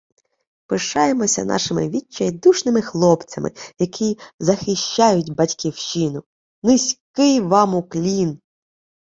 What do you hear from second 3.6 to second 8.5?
які захищають Батьківщину. Низький вам уклін!